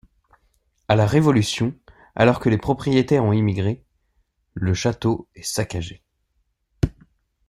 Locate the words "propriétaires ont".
2.57-3.33